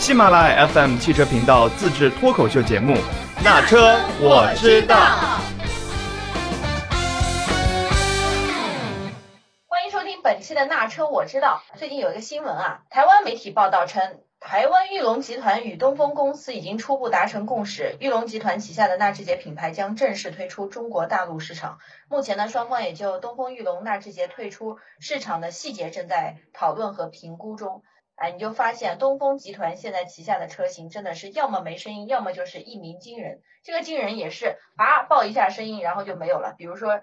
[0.00, 2.94] 喜马拉雅 FM 汽车频道自制脱口秀节目
[3.44, 4.96] 《那车我知道》。
[9.66, 11.62] 欢迎收听本期的《那车我知道》。
[11.78, 14.20] 最近有一个新闻啊，台湾媒体报道称。
[14.40, 21.78] 台湾玉龙集团与东风公司已经初步达成共识，玉龙集团旗下的纳智捷品牌将正式推出中国大陆市场。
[22.08, 27.82] 目前呢，双方也就东风玉龙纳智捷退出市场的细节正在讨论和评估中。
[28.20, 33.40] 哎，你就发现东风集团现在旗下的车型真的是要么没声音，要么就是一鸣惊人。
[33.62, 36.54] 这个惊人也是啊，报一下声音，然后就没有了。
[36.58, 37.00] 比如说，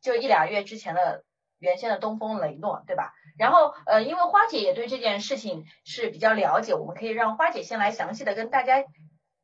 [0.00, 1.24] 就一俩月之前的
[1.58, 3.12] 原先的东风雷诺，对吧？
[3.36, 8.84] 然后，呃，因为花姐也对这件事情是比较了解，我们可以让花姐先来详细的跟大家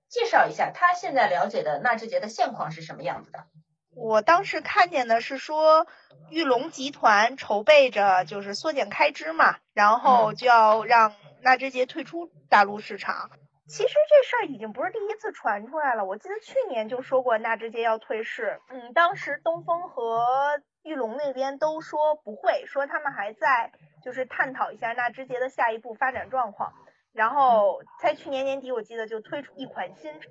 [0.09, 3.45] 介绍一下，她现在了解的纳智捷的现况是什么样子的。
[3.99, 5.87] 我当时看见的是说，
[6.31, 11.13] 玉龙集团筹备着就是缩减开支嘛，然后就要让
[11.43, 13.31] 纳智捷退出大陆市场。
[13.67, 20.25] 其实这事儿已经不是第一次传出来了，我记得去年就说过纳智捷要退市，嗯，当时东风和
[20.83, 26.73] 玉龙那边都说不会，说他们还在就是探讨一下纳智捷的下一步发展状况。
[27.19, 30.29] 然后在去年年底，我记得就推出一款新车，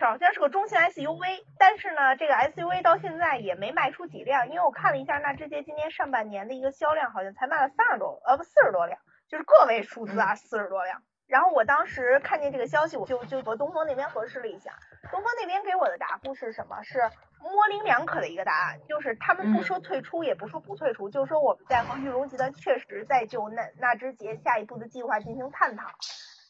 [0.00, 8.98] 好像是个中型 SUV，但是呢，这个 SUV 到现在也没卖出几辆，因为我看了一下纳智捷今年上半年的一个销量，好像才卖了三十多，呃不四十多辆，
[9.30, 11.00] 就是个位数字啊，四十多辆。
[11.28, 14.72] 然后我当时看见这个消息，我就就和东风那边核实了一下，
[15.12, 16.82] 东风那边给我的答复是什么？
[16.82, 17.08] 是
[17.40, 25.88] 模棱两可的一个答案，就是他们不说退出，也不说不退出，就说我们在和玉龙集团确实在就纳纳智捷下一步的计划进行探讨。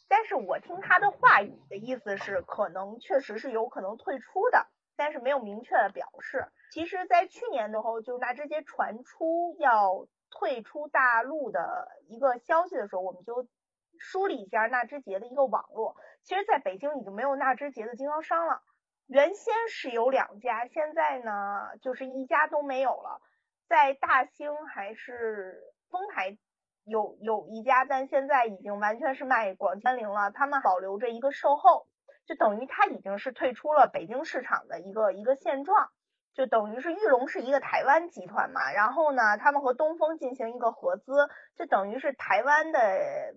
[0.08, 6.47] 但是我听他的话语的意思是，可能确实是有可能退出的，但是没有明确的表示。
[6.72, 13.47] 其实，在去年的时候，就纳智捷传出要退出大陆的一个消息的时候，我们就。
[14.00, 18.62] 梳理一下纳智捷的一个网络，其实在北京已经没有纳智捷的经销商了。
[19.09, 21.33] 原先是有两家，现在呢
[21.80, 23.23] 就是一家都没有了。
[23.67, 26.36] 在大兴还是丰台
[26.85, 30.30] 有有一家，但现在已经完全是卖广三菱了。
[30.30, 31.86] 他们保留着一个售后，
[32.27, 35.91] 就等于他已经是退出了北京市场的一个一个现状。
[36.34, 42.78] 就等于是玉龙是一个台湾集团嘛，然后呢，他们和东风进行一个合资，就等于是台湾的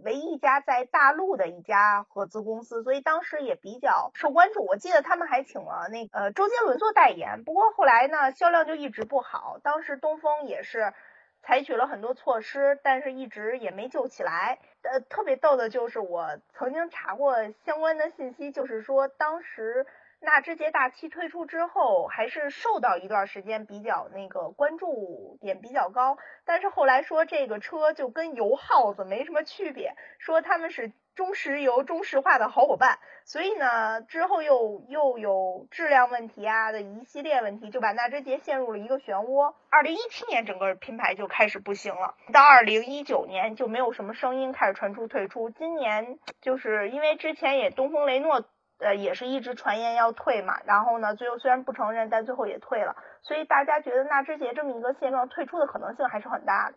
[0.03, 4.63] 唯一一家在大陆的一家合资公司，所以当时也比较受关注。
[4.63, 10.93] 我记得他们还请了那呃周杰伦做代言，不过后来呢销量就一直不好，当时东风也是
[11.41, 14.59] 采取了很多措施，但是一直也没救起来。
[14.83, 17.35] 呃，特别逗的就是我曾经查过
[17.65, 19.87] 相关的信息，就是说当时。
[20.23, 39.55] 纳智捷大七推出之后，还是受到一段时间比较那个关注点比较高，但是后来说这个车就跟油耗子没什么区别，说他们是中石油中石化的好伙伴，所以呢之后又又有质量问题啊的一系列问题，就把纳智捷陷入了一个漩涡。
[39.71, 48.45] 二零一七年整个品牌就开始不行了，到二零一九年就没有什么声音开始传出退出，今年就是因为之前也东风雷诺。
[48.81, 56.75] 呃，也是一直传言要退嘛，然后呢，最后虽然不承认，但最后也退了，所以大家觉得纳智捷这么一个现状，退出的可能性还是很大的。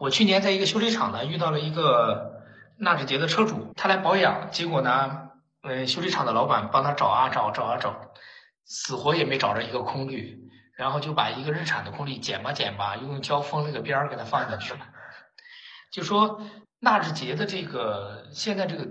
[0.00, 2.42] 我去年在一个修理厂呢，遇到了一个
[2.78, 5.30] 纳智捷的车主，他来保养，结果呢，
[5.62, 8.10] 呃，修理厂的老板帮他找啊找，找啊找，
[8.64, 14.80] 死活也没找着一个空滤，然后就把一个日产的空滤剪吧剪吧，用胶封了个边儿给他放下去了。
[15.92, 16.42] 就说
[16.80, 18.88] 纳智捷的这个现在这个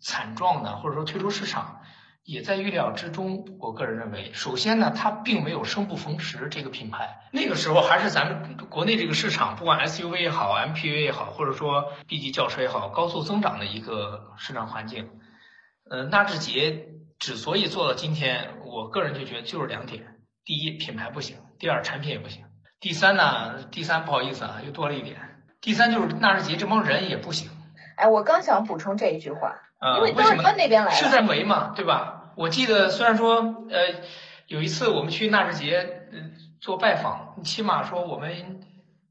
[0.00, 1.74] 惨状呢，或者说退出市场。
[2.28, 3.42] 也在预料之中。
[3.58, 7.20] 我个人认为，首先呢，它并没有生不逢时这个品牌。
[7.32, 15.08] 那个时候还是咱们国内这个市场，不管 SUV 也好，MPV 也好，或者说 B 级轿车也好，高速增长的一个市场环境。
[15.90, 22.42] 呃，纳智捷之所以做到今天，我个人就觉得就是两点：第一，品牌不行；第二，产品也不行；
[22.78, 25.16] 第三呢，第三不好意思啊，又多了一点，
[25.62, 27.48] 第三就是纳智捷这帮人也不行。
[27.96, 29.56] 哎，我刚想补充这一句话，
[29.96, 32.16] 因为都是奔那边来的，是在围嘛，对吧？
[32.38, 34.00] 我记得，虽然说，呃，
[34.46, 38.60] 有一次我们去纳智捷，嗯，做拜访，起码说我们，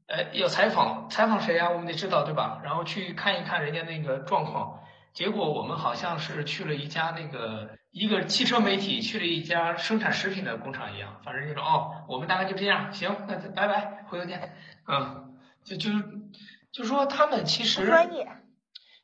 [0.06, 1.68] 呃，要采访，采访谁啊？
[1.68, 2.62] 我们得知道，对吧？
[2.64, 4.80] 然后去看一看人家那个状况。
[5.12, 14.54] 结果我们好像是去了一家那个一个汽车媒体去了一家生产食品的工厂一样，反正就说哦，我们大概就这样，行，那拜拜，回头见。
[14.86, 15.90] 嗯，就就
[16.72, 18.26] 就说他们其实专业，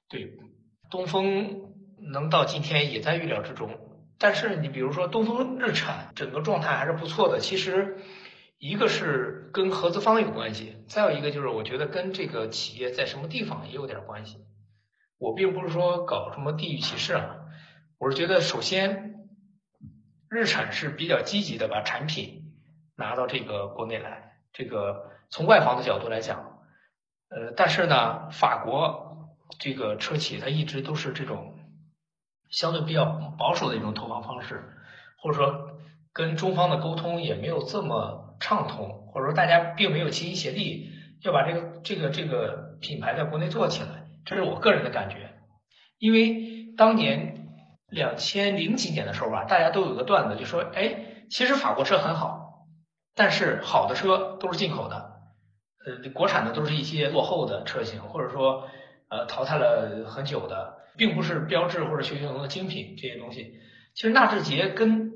[0.09, 0.33] 对，
[0.91, 1.75] 东风
[2.11, 3.69] 能到今天也在预料之中。
[4.25, 7.99] 但是你比如说东风日产整个状态还是不错的，其实
[8.57, 14.39] 一个是跟合资方有关系，再有一个就是我觉得跟这个企业在什么地方也有点关系。
[15.19, 17.37] 我并不是说搞什么地域歧视啊，
[17.99, 19.29] 我是觉得首先
[20.31, 22.55] 日产是比较积极的把产品
[22.97, 26.61] 拿到这个国内来，这个从外行的角度来讲，
[27.29, 31.54] 呃，但是呢，法国这个车企它一直都是这种
[32.51, 33.05] 相对比较
[33.39, 34.63] 保守的一种投放方式，
[35.21, 35.71] 或者说
[36.13, 40.91] 跟中方的沟通也没有这么畅通，或者说大家并没有齐心协力
[41.23, 45.31] 要把这个这个这个品牌在国内做起来，这是我个人的感觉。
[45.99, 47.49] 因为当年
[47.89, 50.97] 两千零几年的时候吧，大家都有个段子，就说，哎，
[51.31, 52.67] 其实法国车很好，
[53.15, 55.13] 但是好的车都是进口的，
[55.87, 58.69] 呃，国产的都是一些落后的车型，或者说
[59.09, 63.61] 呃淘汰了很久的，并不是标致或者雪铁龙的精品这些东西。
[63.95, 65.13] 其实纳智捷跟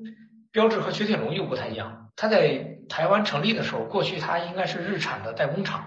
[0.53, 5.85] 标致和雪铁龙又不太一样，它在台湾成立的时候，过去它应该是日产的代工厂，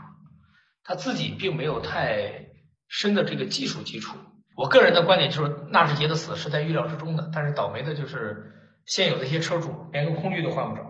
[0.83, 2.47] 它自己并没有太
[2.87, 4.17] 深的这个技术基础。
[4.55, 8.53] 我个人的观点就是，纳智捷的死是在预料之中的，但是倒霉的就是
[8.85, 10.83] 现有的一些车主连个空滤都换不着。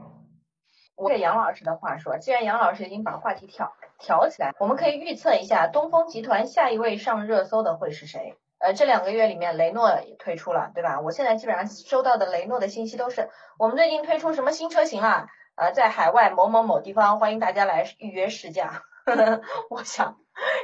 [0.98, 8.36] 我借杨老师的话说，既然杨老师已经把话题挑挑起来，我们可以预测一下东风集团下一位上热搜的会是谁？
[8.62, 11.02] 呃，这两个月里面雷诺也推出了，对吧？
[11.02, 15.28] 我现在基本上收到的雷诺的信息都是，我们最近推出什么新车型了？
[15.56, 18.84] 呃，在海外某某某地方，欢迎大家来预约试驾。
[19.70, 20.18] 我想，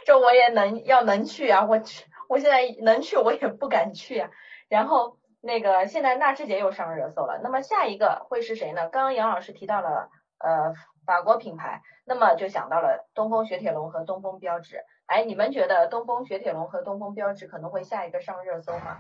[0.06, 2.06] 这我也能要能去啊，我去。
[2.30, 4.30] 我现在能去，我也不敢去啊。
[4.70, 8.90] 然后那个现在纳智捷又上热搜了，那么下一个会是谁呢？
[8.90, 10.74] 刚刚杨老师提到了呃
[11.08, 14.84] 法国品牌，那么就想到了东风雪铁龙和东风标致。
[15.08, 19.00] 哎，你们觉得东风雪铁龙和东风标致可能会下一个上热搜吗？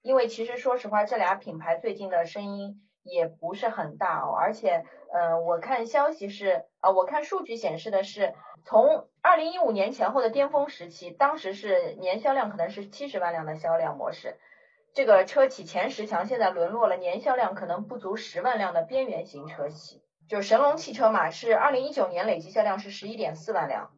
[0.00, 8.34] 因为其实说实话，这俩品牌最近的声音也不是很大哦，而且呃我看消息是啊，我看数据显示的是。
[8.66, 14.38] 从二零一五年前后的巅峰时期，当时是年销量可能是七十万辆的销量模式，
[14.94, 20.00] 这个车企前十强现在沦落了年销量可能不足十万辆的边缘型车企。
[20.28, 23.90] 就是神龙汽车嘛，是二零一九年累计销量是十一点四万辆，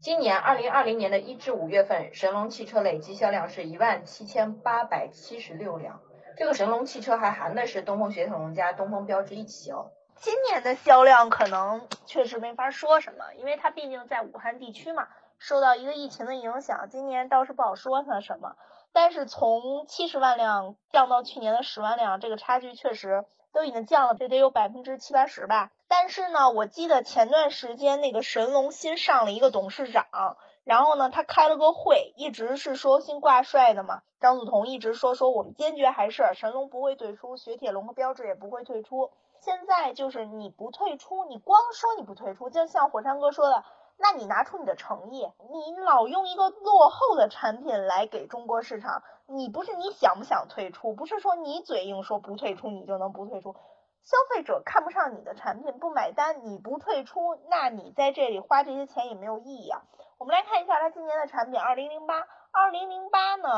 [0.00, 6.00] 今年二零二零年的一至五月份，神龙汽车累计销量是一万七千八百七十六辆。
[6.36, 9.90] 这个神龙汽车还含的是东风雪铁龙加东风标致一起哦。
[10.16, 15.08] 今年的销量可能确实没法说什么，因为它毕竟在武汉地区嘛，
[15.38, 18.54] 受到一个疫情的影响，今年倒是不好说它什么。
[18.92, 25.70] 但是从七十万辆降到去年的十万辆，这个差距确实都已经降了，这得有百分之七八十吧。
[25.88, 39.10] 但是呢，我记得前段时间那个神龙新上了一个董事长，然后呢，他开了个会，一直是说新挂帅的嘛，张祖同一直说说我们坚决还是神龙不会退出，雪铁龙和标致也不会退出。
[39.40, 43.64] 现在就是你不退出，你光说你不退出，就像火山哥说的，
[43.96, 53.54] 那你拿出你的诚意，你老用一个落后的产品来给中国市场，你不是你想不想退出，不是说你嘴硬说不退出你就能不退出，
[54.02, 59.82] 消费者看不上你的产品不买单，你不退出，那你在这里花这些钱也没有意义啊。
[60.18, 63.48] 我们来看一下它今年的产品，二零零八，二零零八呢，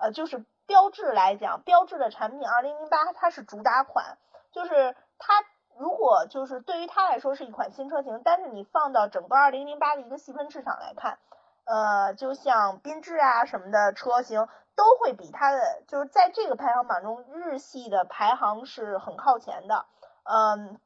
[0.00, 4.18] 呃，就是标志来讲，标志的产品二零零八它是主打款，
[4.52, 4.96] 就是。
[5.24, 5.34] 它
[5.78, 11.20] 如果就是对于它来说是一款新车型，但是你放到整个二零零八的一个细分市场来看，
[11.64, 19.86] 呃，就像缤智啊什么的车型都会比它的就是在这个排行榜中日系的排行是很靠前的，
[20.24, 20.80] 嗯，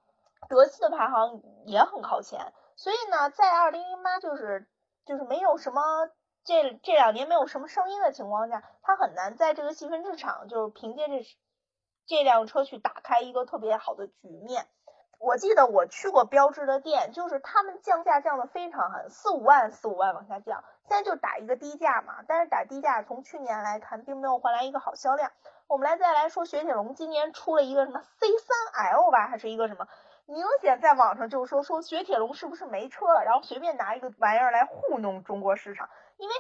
[0.49, 4.69] 德系的排行也很靠前，所以呢，在二零零八就是
[5.05, 5.83] 就是没有什么
[6.45, 11.25] 这这两年没有什么声音的情况下，它很难在这个细分市场就是凭借这。
[12.09, 14.69] 这辆车去打开一个特别好的局面。
[15.19, 22.25] 我记得我去过标致的店，就是他们降价降的非常狠，四五万四五万往下降，现在就打一个低价嘛。
[22.29, 25.33] 但是打低价从去年来看，并没有换来一个好销量。
[25.69, 29.89] 我们来再来说雪铁龙，今年出了一个什么 C 三 L 吧，还是一个什么？
[30.27, 36.35] 明显在网上就是说说雪铁龙是不是没车了，然后随便拿一个玩意儿来糊弄中国市场，因为。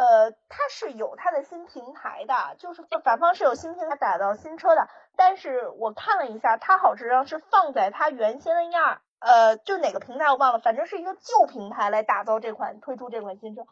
[0.00, 13.66] 呃，它是有它的新平台的，就是反方是有新平台打造新车的，但是我看了一下，它好像是放在它原先的样儿，呃，就哪个平台我忘了，反正是一个旧平台来打造这款推出这款新车。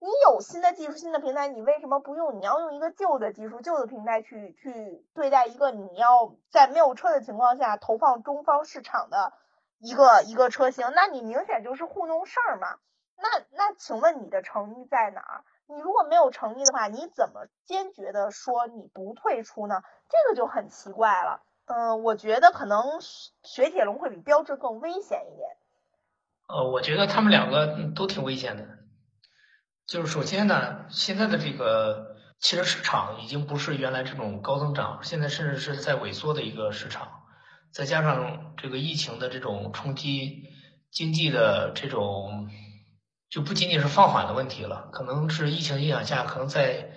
[0.00, 2.36] 你有新的技术、新的平台，你为什么不用？
[2.36, 9.32] 你要用一个旧的技术、旧的平台去去对待一个你要在没有车的情况下投放中方市场的
[9.78, 10.92] 一个一个车型？
[10.94, 12.76] 那你明显就是糊弄事儿嘛？
[13.16, 15.44] 那那请问你的诚意在哪儿？
[15.70, 19.82] 你如果没有诚意的话，你怎么坚决的说你不退出呢？
[20.08, 21.42] 这个就很奇怪了。
[21.66, 23.00] 嗯，我觉得可能
[23.44, 25.48] 雪铁龙会比标致更危险一点。
[26.48, 28.66] 呃，我觉得他们两个都挺危险的。
[29.86, 37.22] 就是首先呢，现在的这个汽车市场已经不是原来这种高增长，现在甚至是在萎缩的一个市场，
[37.72, 40.42] 再加上这个疫情的这种冲击，
[40.90, 42.48] 经济的这种
[43.30, 46.90] 就不仅仅是放缓的问题了，可能是疫情影响下，可能在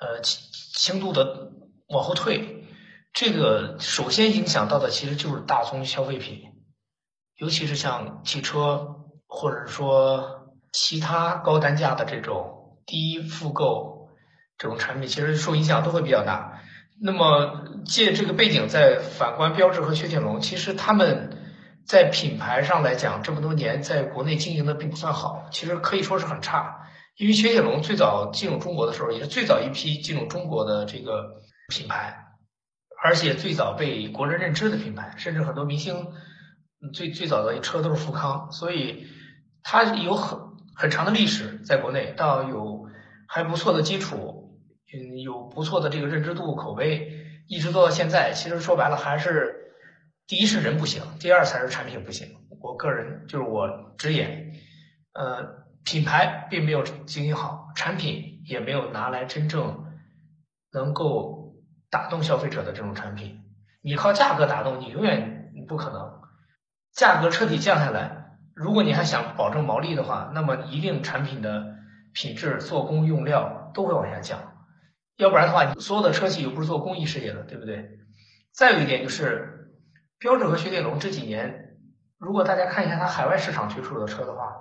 [0.00, 0.40] 呃轻
[0.74, 1.52] 轻度的
[1.88, 2.66] 往后退。
[3.12, 6.42] 这个首先影响到的其实就是大宗消费品，
[7.36, 10.40] 尤其是像汽车，或者说。
[10.76, 14.08] 其他高单价的这种低复购
[14.58, 16.64] 这种产品，其实受影响都会比较大。
[17.00, 21.43] 那么借这个背景，再反观标致和雪铁龙，其实他们
[21.86, 26.88] 在品牌上来讲，这么多年在国内经营的并不算好，其实可以说是很差。
[27.16, 32.26] 因为雪铁龙最早进入中国的时候，也是最早一批进入中国的这个品牌，
[33.04, 36.12] 而且最早被国人认知的品牌，甚至很多明星
[36.92, 39.06] 最最早的车都是富康，所以
[39.62, 40.54] 它有很。
[40.76, 42.88] 很长的历史在国内，到有
[43.28, 44.58] 还不错的基础，
[44.92, 47.12] 嗯，有不错的这个认知度、口碑，
[47.46, 48.32] 一直做到现在。
[48.34, 49.63] 其实说白了，还是
[50.26, 52.28] 第一是人不行，第二才是产品不行。
[52.60, 54.52] 我个人就是我直言，
[55.12, 59.84] 呃，品牌并没有经营好，产品也没有拿来真正
[60.72, 61.54] 能够
[61.90, 63.42] 打动消费者的这种产品。
[63.82, 66.20] 你靠价格打动，你永远不可能，
[66.94, 68.38] 价格彻底降下来。
[68.54, 71.76] 如果你还想保证毛利的话，那么一定产品的
[72.14, 74.40] 品质、做工、用料都会往下降，
[75.18, 77.98] 要不然的话，你所有的车企又不是做公益事业的，对不对？
[78.54, 79.53] 再有一点就是，
[80.24, 81.76] 标致和雪铁龙这几年，
[82.16, 84.56] 如果大家看一下它海外市场推出的车的话，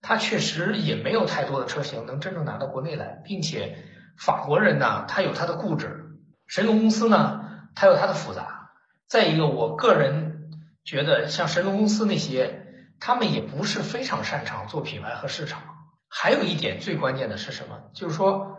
[0.00, 3.76] 它确实也没有太多的车型能真正拿到国内来，并且
[4.16, 7.40] 法国人呢，他有他的固执，神龙公司呢，
[7.74, 8.70] 它有它的复杂。
[9.08, 10.52] 再一个，我个人
[10.84, 12.60] 觉得像神龙公司那些。
[13.04, 15.60] 他们也不是非常擅长做品牌和市场。
[16.08, 17.90] 还有一点最关键的是什么？
[17.94, 18.58] 就是说，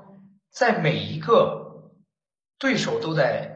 [0.51, 1.93] 在每一个
[2.59, 3.52] 对手都在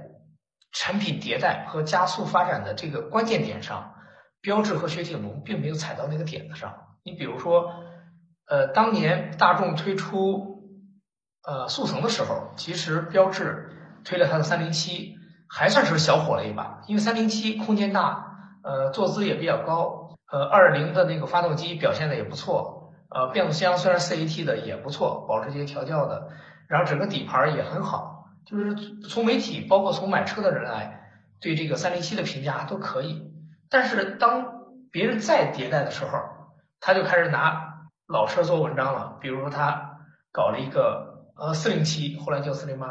[0.71, 3.93] 产品迭代和加速发展的这个关键点上，
[4.41, 6.73] 标致和雪铁龙并没有踩到那个点子上。
[7.03, 7.71] 你比如说，
[8.47, 10.63] 呃，当年大众推出
[11.45, 13.69] 呃速腾的时候，其实标致
[14.03, 15.15] 推了它的三零七，
[15.49, 18.25] 还算是小火了一把，因为三零七空间大，
[18.63, 20.17] 呃，坐姿也比较高。
[20.29, 26.27] 呃，二零的那个发动机表现的也不错，呃，变速箱虽然 CAT 的也不错，保时捷调教的，
[26.67, 28.16] 然后整个底盘也很好，
[28.47, 33.31] 就是从媒体包括从买车的人来对这个三零七的评价都可以。
[33.69, 36.17] 但是当别人再迭代的时候，
[36.79, 39.99] 他就开始拿老车做文章了，比如说他
[40.31, 42.87] 搞了一个呃四零七，后来叫四零八，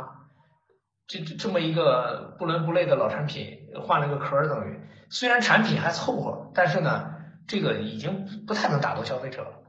[1.07, 7.15] 这这这么一个不伦不类的老产品，换了个壳等于，虽然产品还凑合，但是呢。
[7.49, 9.63] 这个已经不太能打动消费者了。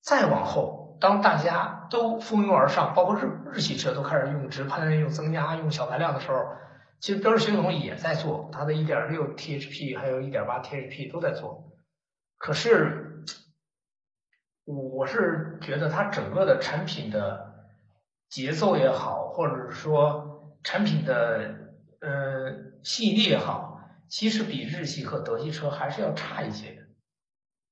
[0.00, 6.38] 再往后，当大家都蜂拥而上，包括日日系车都开始用直喷、用增压、用小排量的时候，
[7.00, 11.72] 其实标致雪铁龙也在做，它的一点六 T H P 还有一点八 T H P 都在做。
[12.38, 13.24] 可是，
[14.64, 17.66] 我是觉得它整个的产品的
[18.28, 21.54] 节奏也好，或者是说产品的
[22.00, 26.86] 呃吸引力也好，其实比日系和德系车还是要差一些。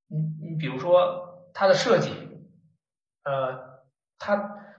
[0.08, 2.10] 你你比如说它的设计，
[3.24, 3.80] 呃，
[4.18, 4.36] 它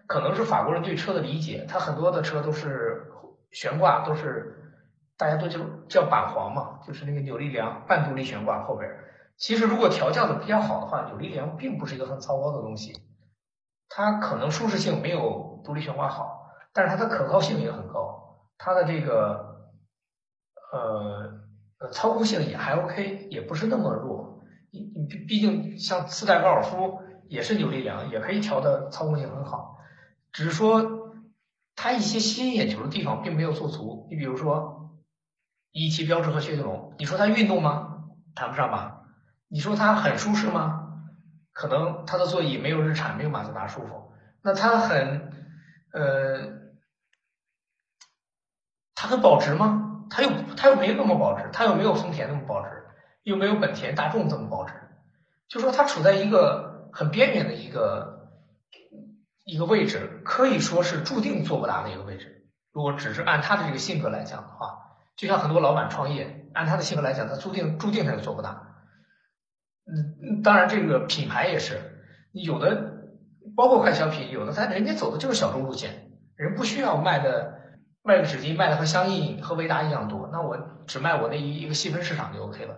[0.08, 3.12] 可能是法国人对车的理解，它很多的车都是
[3.52, 4.74] 悬挂，都是
[5.18, 8.90] 大家都叫叫板簧嘛，就是那个扭力梁半独立悬挂后边。
[9.38, 12.94] 其实如果调教的比较好的话，扭力梁并不是一个很糟糕的东西，
[13.90, 19.72] 它可能舒适性没有独立悬挂好，但是它的可靠性也很高，它的这个
[20.72, 21.42] 呃
[21.80, 24.44] 呃操控性也还 OK，也不是那么弱。
[24.72, 29.78] 你毕毕竟像四代高尔夫也是扭力梁，也可以调的操控性很好，
[30.32, 31.16] 只是说
[31.76, 34.08] 它一些吸引眼球的地方并没有做足。
[34.10, 34.92] 你比如说
[35.72, 38.06] 一汽标致和雪铁龙，你说它运动吗？
[38.36, 39.02] 谈不上吧。
[39.48, 41.02] 你说它很舒适吗？
[41.52, 44.12] 可能它的座椅没有日产没有马自达舒服。
[44.42, 45.32] 那它很
[45.92, 46.52] 呃，
[48.94, 50.06] 它很保值吗？
[50.10, 52.70] 它又它又没那么保值，它又没有丰田那么保值。
[53.24, 54.74] 又没有本田、大众这么保值，
[55.48, 58.30] 就说它处在一个很边缘的一个
[59.44, 62.46] 一个位置，可以说是注定做不大的一个位置。
[62.72, 64.78] 如果只是按他的这个性格来讲的话，
[65.18, 68.78] 就像很多老板创业，按他的性格来讲，他注定注定他就做不大。
[69.86, 71.82] 嗯，当然这个品牌也是，
[72.32, 73.10] 有的
[73.58, 77.60] 包括快消品，有的他人家走的就是小众路线，人不需要卖的
[78.04, 82.78] 卖个纸巾卖的和相应和维达一样多，那我只卖我那一一个细分市场就 OK 了。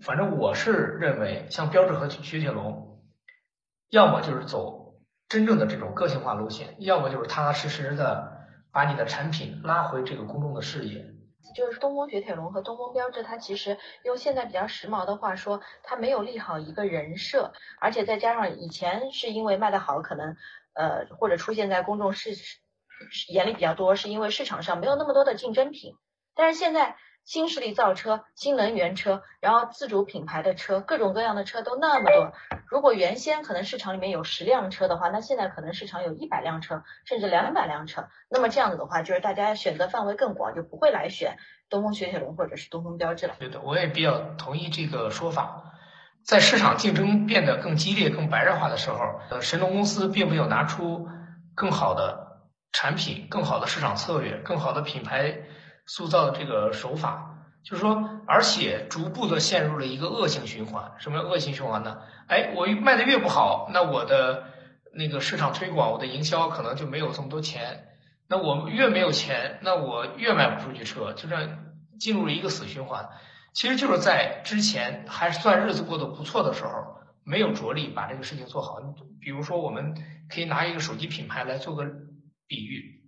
[0.00, 2.91] 反正我是认为，像标致和雪铁龙，
[3.92, 4.94] 要么就是走
[5.28, 11.04] 真正的这种个性化路线，要么就是踏踏实实的把你的产品拉回这个公众的视野。
[11.54, 20.36] 就是东风雪铁龙和东风标致，它其实用现在比较时髦的话说，它没有立好一个人设，而且再加上以前是因为卖得好，可能
[20.72, 22.30] 呃或者出现在公众视
[23.28, 25.96] 眼里比较多，是因为市场上没有那么多的竞争品，
[26.34, 26.96] 但是现在。
[27.24, 32.32] 新势力造车、新能源车，然后自主品牌的车，各种各样的车都那么多。
[32.66, 38.08] 如果原先可能市场里面有十辆车的话，那现在可能市场有一百辆车，甚至两百辆车。
[38.28, 41.38] 那么这样子的话，就是大家选择范围更广，就不会来选
[41.70, 43.36] 东风雪铁龙或者是东风标致了。
[43.38, 45.72] 对的，我也比较同意这个说法。
[46.24, 51.08] 在市场竞争变得更激烈、更白热化的时候，呃，神龙公司并没有拿出
[51.54, 55.38] 更好的产品、更好的市场策略、更好的品牌。
[55.86, 60.92] 塑造的这个手法，就是说，而且逐步的陷入了一个恶性循环。
[60.98, 62.02] 什么叫恶性循环呢？
[62.28, 64.44] 哎，我卖的越不好，那我的
[64.92, 67.88] 那个市场推广、我的营销可能就没有这么多钱。
[68.28, 71.58] 那我越没有钱，那我越卖不出去车，就这样
[71.98, 73.08] 进入了一个死循环。
[73.52, 76.70] 其实就是在之前还算日子过得不错的时候，
[77.24, 78.80] 没有着力把这个事情做好。
[79.20, 79.94] 比如说，我们
[80.30, 81.84] 可以拿一个手机品牌来做个
[82.46, 83.04] 比喻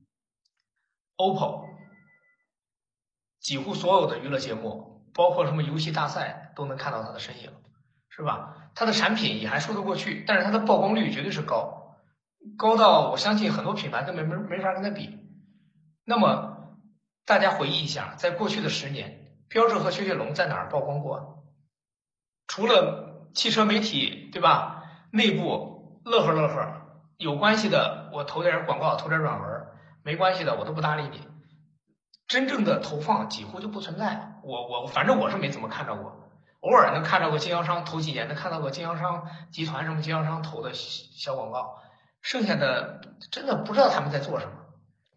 [1.17, 1.74] ，OPPO。
[3.45, 7.51] 几乎所有的娱乐节目，包括什么游戏大赛，都能看到他的身影，
[8.09, 8.57] 是吧？
[8.75, 11.99] 他的产品也还说得过去，但是它的曝光率绝对是高，
[12.57, 15.21] 高到我相信很多品牌根本没没法跟他比。
[16.05, 16.79] 那么
[17.27, 21.45] 大家回忆一下，在过去的十年，标致和雪铁龙在哪儿曝光过？
[22.47, 24.85] 除了汽车媒体，对吧？
[25.11, 26.81] 内部乐呵乐呵，
[27.19, 29.51] 有关系的我投点广告，投点软文；
[30.03, 31.21] 没关系的我都不搭理你。
[32.27, 36.17] 真正的投放几乎就不存在，我我反正我是没怎么看到过，
[36.61, 41.83] 偶尔能看到过经销商头几年能看到过经销商集团什么经销商投的小广告，
[42.23, 44.53] 剩下的真的不知道他们在做什么。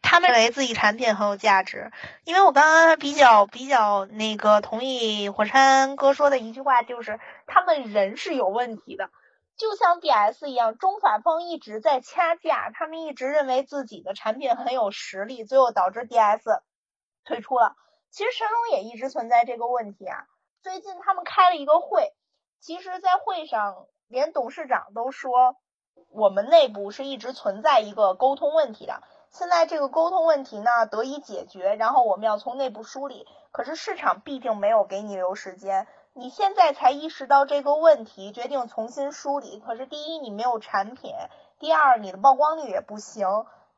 [0.01, 1.91] 他们认为自己产品很有价值，
[2.23, 9.09] 因为我刚刚比较比较那个同意火山哥说的一句话，就是他们人是有问题的，
[9.57, 16.61] 就像 D S 一样，中法方一直在掐架，他们一直认为自己的产品很有实力，最后导致 D S。
[17.27, 17.75] 退出了，
[18.09, 20.25] 其实神龙也一直存在这个问题啊。
[20.61, 22.13] 最近他们开了一个会，
[22.61, 25.57] 其实，在会上连董事长都说，
[26.09, 29.03] 我们内部是一直存在一个沟通问题的。
[29.29, 33.27] 现在这个沟通问题呢得以解决，然后我们要从内部梳理。
[33.51, 39.59] 可是市场毕竟没有给你留时间，你现在才意识到这个问题，决定重新梳理。
[39.59, 41.11] 可是第一，你没有产品；
[41.59, 43.27] 第二，你的曝光率也不行。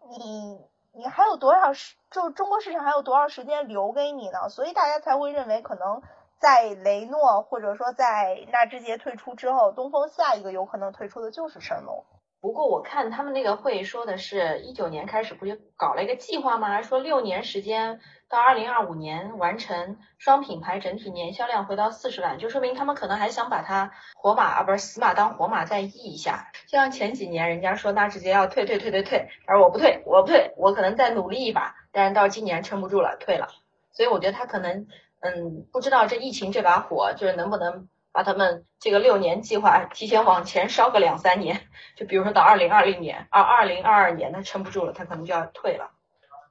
[0.07, 0.61] 你。
[0.99, 1.95] 你还有多少时？
[2.11, 4.49] 就中国市场还有多少时间留给你呢？
[4.49, 6.01] 所以大家才会认为，可能
[6.37, 12.03] 在雷诺或者说在纳智捷退出之后，东风下一个有可能退出的就是神龙。
[12.41, 16.81] 不过我看他们那个会说的是一九年开始不就搞了一个计划吗？
[16.81, 17.99] 说六年时间
[18.29, 26.47] 到二零二五年完成双品牌整体年销量回到四十万，就说明他们可能还想把它活马啊不是死马当活马再易一下。
[26.65, 33.49] 就像前几年人家说纳智捷要退退退退退，而我不退我不退，我可能再努力一把，但是到今年撑不住了退了。
[33.91, 34.87] 所以我觉得他可能
[35.19, 37.89] 嗯不知道这疫情这把火就是能不能。
[38.11, 41.61] 把他们这个六年计划提前往前烧个两三年，
[41.95, 45.91] 就比如说到二零二零年、二二零二二年，他撑不住了，他可能就要退了。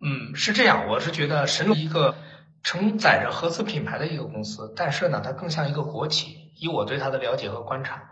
[0.01, 2.15] 嗯，是这样，我是觉得神龙一个
[2.63, 6.53] 承载着合资品牌的一个公司，但是呢，它更像一个国企。
[6.61, 8.03] 以我对它的了解和观察，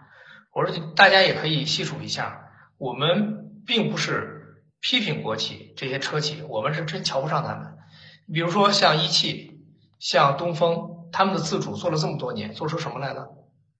[0.52, 7.76] 我说大家也可以细数一下，我们并不是批评国企这些车企，我们是真瞧不上他们。
[8.32, 9.64] 比如说像一汽、
[9.98, 13.26] 像东风，他们的自主做了这么多年，做出什么来了？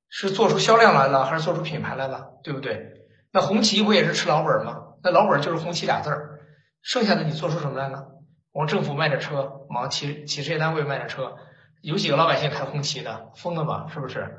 [0.09, 3.03] 是做出销量来了，还是做出品牌来了，对不对？
[3.31, 4.95] 那红旗不也是吃老本吗？
[5.03, 6.41] 那老本就是红旗俩字儿，
[6.81, 8.07] 剩下的你做出什么来了？
[8.53, 11.37] 往政府卖点车，往企企事业单位卖点车，
[11.83, 13.33] 有几个老百姓开红旗的？
[13.37, 13.89] 疯了吧？
[13.93, 14.39] 是不是？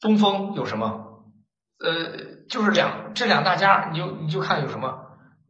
[0.00, 1.22] 东风有什么？
[1.84, 5.04] 呃，就是两这两大家，你就你就看有什么？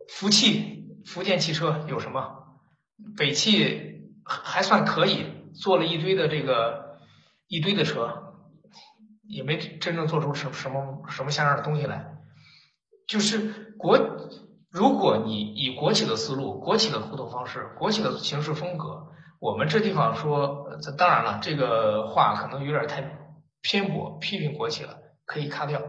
[0.09, 2.39] 福汽福建汽车有什么？
[3.17, 6.99] 北汽还算可以，做了一堆的这个
[7.49, 8.27] 一堆的车。
[9.33, 12.17] 也没真正做出什什么什么像样的东西来，
[13.07, 13.97] 就是国，
[14.73, 19.07] 如果你以国企的思路、国企的互动方式、国企的行事风格，
[19.39, 23.03] 我们这地方说，这当然了，这个话可能有点太
[23.61, 25.81] 偏颇，批评国企了，可以卡掉。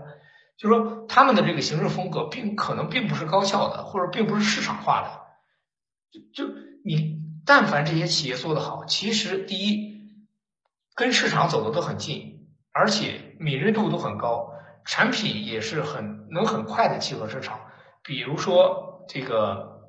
[0.60, 5.10] 就说他们的这个行事风格，并可能并不是高效的，或者并不是市场化的。
[6.36, 6.54] 就就
[6.86, 7.21] 你
[7.54, 10.00] 但凡这些企业做得好，其实第一
[10.96, 12.48] 跟市场走的都很近。
[12.72, 14.54] 而且敏锐度都很高，
[14.86, 17.60] 产品也是很能很快的契合市场。
[18.04, 19.82] 比如说这个，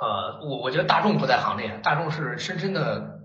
[0.00, 3.22] 呃，我我觉得大众不在行列，大众是深深的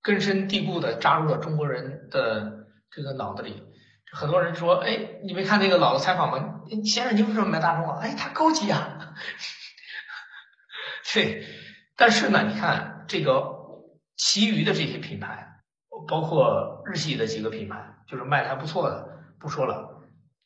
[0.00, 3.62] 根深蒂固的扎入了中国人的这个脑子里。
[4.10, 6.62] 很多人说，哎，你没看那个老的采访吗？
[6.82, 7.98] 先生，你为什么买大众啊？
[8.00, 9.12] 哎，它高级啊。
[11.12, 11.44] 对，
[11.96, 13.84] 但是呢，你看这个
[14.16, 15.60] 其余的这些品牌，
[16.08, 20.02] 包括日系的几个品牌，就是卖的还不错的，不说了。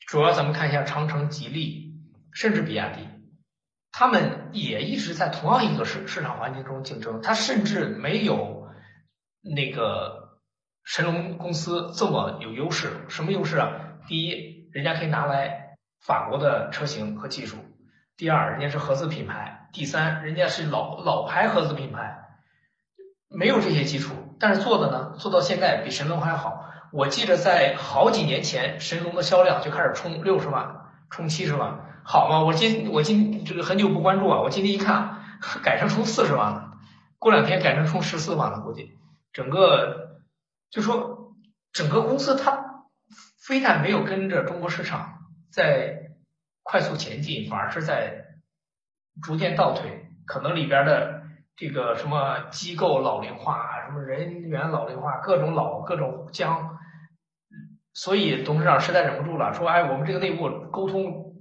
[0.06, 1.94] 主要咱们看一下长城、吉利，
[2.32, 3.08] 甚至比亚迪，
[3.90, 7.20] 他们也一直在同样一个市市场环境中竞争。
[7.22, 8.68] 它甚至没有
[9.42, 10.38] 那个
[10.84, 12.90] 神龙公司这么有优势。
[13.08, 13.98] 什么优势啊？
[14.06, 17.56] 第一，人家可以拿来法国的车型和技术；
[18.16, 22.18] 第二，人家是合资品牌；第三，人家是老老牌合资品牌，
[23.28, 26.64] 没有这些基础，但是做的呢，做到现在比神龙还好。
[26.92, 32.40] 我记得在好几年前，神龙的销量就开始冲六十万，冲七十万，好吗？
[32.40, 35.20] 我今我今这个很久不关注啊，我今天一看，
[35.62, 36.72] 改成冲四十万了，
[37.18, 38.96] 过两天改成冲十四万了，估计
[39.34, 40.20] 整个
[40.70, 41.34] 就说
[41.70, 42.86] 整个公司它
[43.38, 45.18] 非但没有跟着中国市场
[45.50, 46.05] 在
[46.68, 48.24] 快速前进，反而是在
[49.22, 51.22] 逐渐倒退，可能里边的
[51.54, 56.76] 这个什么机构老龄化，什么人员老龄化，各种老各种僵。
[57.94, 61.36] 所以董事长实在忍不住了，说：“哎，我们这个内部沟通，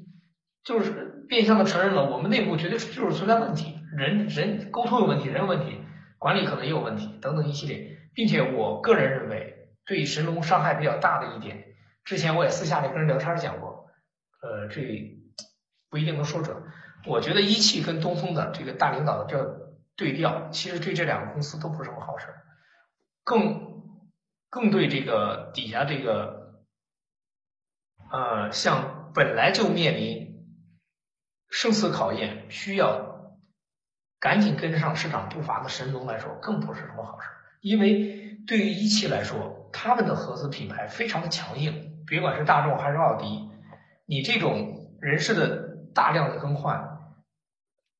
[0.63, 5.81] 就是变相的承认了我们内部绝对就是存在问题，人人沟通有问题，人有问题，
[6.19, 7.97] 管理可能也有问题，等等一系列。
[8.13, 11.65] 并且我个人认为，对神龙伤害比较大的一点，
[12.05, 13.74] 之前我也私下里跟人聊天讲过，
[14.45, 14.81] 呃，这
[15.89, 16.55] 不一定能说准。
[17.05, 22.27] 我觉得一汽跟东风的这个大领导的这对调，其实对这两个公司都不是什么好事，
[23.23, 23.81] 更
[24.49, 26.43] 更对这个底下这个。”
[28.11, 30.45] 呃，像本来就面临
[31.49, 33.35] 生死考验，需要
[34.19, 37.27] 赶紧跟上市场步伐的神龙来说，更不是什么好事。
[37.61, 43.49] 因为对于一汽来说，他们的合资品牌非常的强硬，别管是大众还是奥迪，
[44.05, 46.99] 你这种人事的大量的更换，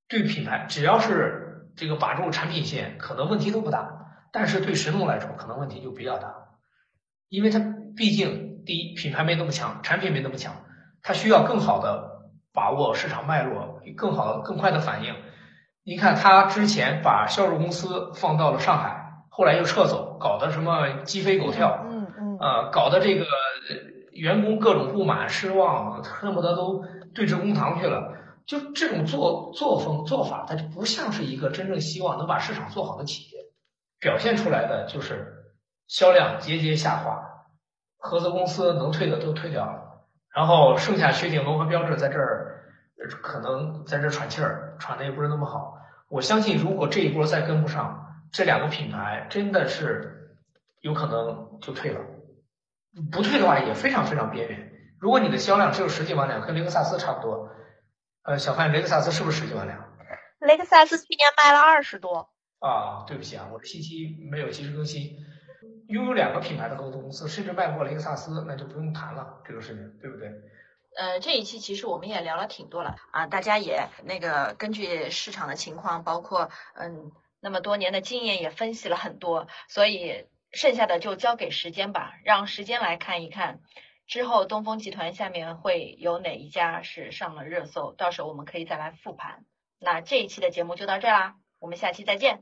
[0.08, 3.92] 对品牌只要是这个把住产品线，可能问题都不大。
[4.32, 6.34] 但是对神龙来说，可能问题就比较大，
[7.30, 7.60] 因为它
[7.96, 8.46] 毕竟。
[8.66, 10.52] 第一，品牌没那么强，产品没那么强，
[11.04, 15.14] 它需要更好的把握市场脉络，更好的、更快的反应。
[15.84, 23.28] 你看，他之前把销售公司放到了上海，后来又撤走，搞得什么鸡飞狗跳，嗯嗯，呃，搞得这个
[24.16, 28.14] 员工各种不满、失望，恨不得都对峙公堂去了。
[28.46, 33.40] 就这种作作风做法，它就不像是一个真正希望能把市场做好的企业，
[34.00, 35.54] 表现出来的就是
[35.88, 37.22] 销量节节下滑。
[37.98, 42.62] 合资公司能退的都退掉了，然后剩下雪铁龙和标致在这儿，
[43.24, 45.80] 可能在这儿喘气儿，喘的也不是那么好。
[46.08, 50.38] 我相信，如果这一波再跟不上，这两个品牌真的是
[50.82, 52.00] 有可能就退了。
[53.12, 54.72] 不退的话，也非常非常边缘。
[55.00, 57.50] 如果你的销量只有十几万辆，跟雷克萨斯差不多。
[58.24, 59.94] 呃，小范，雷克萨斯是不是十几万辆？
[60.40, 62.30] 雷克萨斯去年卖了二十多。
[62.60, 65.18] 啊，对不起啊，我的信息没有及时更新。
[65.88, 70.30] 拥有两个品牌的合资公司，甚至卖不过雷克萨斯，那就不用谈了，这个事情，对不对？
[70.98, 83.60] 呃，这一期其实我们也聊了挺多了啊，大家也那个根据市场的情况，包括嗯那么多年的经验也分析了很多，所以剩下的就交给时间吧，让时间来看一看
[84.08, 89.44] 之后东风集团下面会有哪一家是上了热搜，到时候我们可以再来复盘。
[89.80, 92.42] 那这一期的节目就到这啦，我们下期再见。